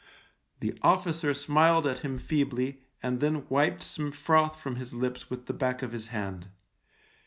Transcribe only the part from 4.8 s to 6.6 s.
lips with the back of his hand.